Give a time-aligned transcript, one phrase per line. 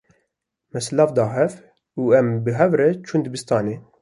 [0.73, 1.53] Me silav da hev
[2.01, 3.75] û em bi hev re çûn dibistanê.